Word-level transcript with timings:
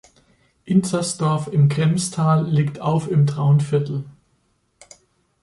Inzersdorf 0.65 1.45
im 1.45 1.69
Kremstal 1.69 2.47
liegt 2.49 2.79
auf 2.79 3.07
im 3.07 3.27
Traunviertel. 3.27 4.03